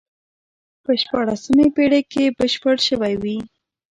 په 0.83 0.91
شپاړسمې 1.01 1.67
پېړۍ 1.75 2.01
کې 2.11 2.23
بشپړ 2.37 2.75
شوی 2.87 3.13
وي. 3.23 3.37